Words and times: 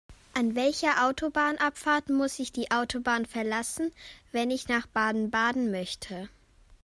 An 0.33 0.55
welcher 0.55 0.95
Autobahnabfahrt 1.05 2.09
muss 2.09 2.39
ich 2.39 2.51
die 2.51 2.71
Autobahn 2.71 3.27
verlassen, 3.27 3.91
wenn 4.31 4.49
ich 4.49 4.67
nach 4.67 4.87
Baden-Baden 4.87 5.69
möchte? 5.69 6.27